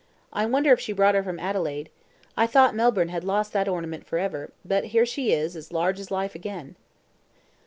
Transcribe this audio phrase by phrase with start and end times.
[0.33, 1.91] I wonder if she brought her from Adelaide.
[2.35, 5.99] I thought Melbourne had lost that ornament for ever, but here she is as large
[5.99, 6.75] as life again."